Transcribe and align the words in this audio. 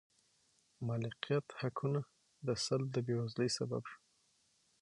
مالکیت 0.87 1.45
حقونو 1.59 1.99
سلب 2.65 2.87
د 2.95 2.97
بېوزلۍ 3.05 3.49
سبب 3.57 3.83
شو. 3.91 3.97